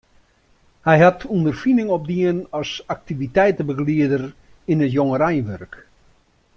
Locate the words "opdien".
1.97-2.37